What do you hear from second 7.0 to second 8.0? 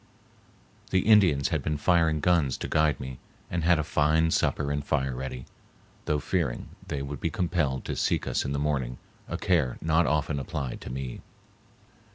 would be compelled to